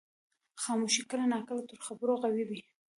[0.63, 2.61] خاموشي کله ناکله تر خبرو قوي وي.